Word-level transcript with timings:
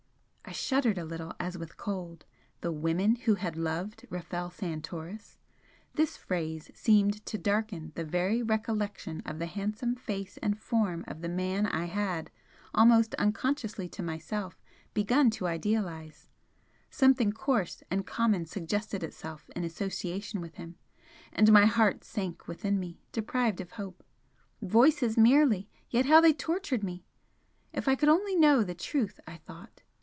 I 0.43 0.53
shuddered 0.53 0.97
a 0.97 1.05
little, 1.05 1.33
as 1.39 1.57
with 1.57 1.77
cold. 1.77 2.25
'The 2.59 2.73
women 2.73 3.15
who 3.15 3.35
have 3.35 3.55
loved 3.55 4.05
Rafel 4.09 4.49
Santoris!' 4.49 5.37
This 5.93 6.17
phrase 6.17 6.69
seemed 6.73 7.25
to 7.25 7.37
darken 7.37 7.93
the 7.95 8.03
very 8.03 8.43
recollection 8.43 9.21
of 9.25 9.39
the 9.39 9.45
handsome 9.45 9.95
face 9.95 10.35
and 10.39 10.59
form 10.59 11.05
of 11.07 11.21
the 11.21 11.29
man 11.29 11.67
I 11.67 11.85
had, 11.85 12.31
almost 12.75 13.15
unconsciously 13.15 13.87
to 13.89 14.03
myself, 14.03 14.61
begun 14.93 15.29
to 15.31 15.47
idealise 15.47 16.27
something 16.89 17.31
coarse 17.31 17.81
and 17.89 18.05
common 18.05 18.45
suggested 18.45 19.03
itself 19.05 19.49
in 19.55 19.63
association 19.63 20.41
with 20.41 20.55
him, 20.55 20.75
and 21.31 21.49
my 21.53 21.65
heart 21.65 22.03
sank 22.03 22.49
within 22.49 22.77
me, 22.77 22.99
deprived 23.13 23.61
of 23.61 23.71
hope. 23.73 24.03
Voices, 24.61 25.17
merely! 25.17 25.69
yet 25.89 26.07
how 26.07 26.19
they 26.19 26.33
tortured 26.33 26.83
me! 26.83 27.05
If 27.71 27.87
I 27.87 27.95
could 27.95 28.09
only 28.09 28.35
know 28.35 28.63
the 28.65 28.75
truth, 28.75 29.17
I 29.25 29.37
thought! 29.37 29.81